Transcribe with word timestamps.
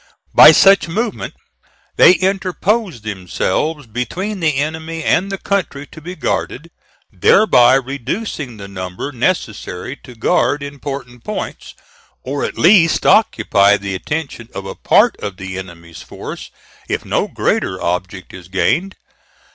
By 0.33 0.51
such 0.51 0.87
movement, 0.87 1.35
they 1.95 2.13
interpose 2.13 3.01
themselves 3.01 3.85
between 3.85 4.39
the 4.39 4.55
enemy 4.57 5.03
and 5.03 5.31
the 5.31 5.37
country 5.37 5.85
to 5.91 6.01
be 6.01 6.15
guarded, 6.15 6.71
thereby 7.11 7.75
reducing 7.75 8.57
the 8.57 8.67
number 8.67 9.11
necessary 9.11 9.95
to 9.97 10.15
guard 10.15 10.63
important 10.63 11.23
points, 11.23 11.75
or 12.23 12.43
at 12.43 12.57
least 12.57 13.05
occupy 13.05 13.77
the 13.77 13.93
attention 13.93 14.49
of 14.55 14.65
a 14.65 14.73
part 14.73 15.15
of 15.19 15.37
the 15.37 15.59
enemy's 15.59 16.01
force, 16.01 16.49
if 16.89 17.05
no 17.05 17.27
greater 17.27 17.79
object 17.79 18.33
is 18.33 18.47
gained. 18.47 18.95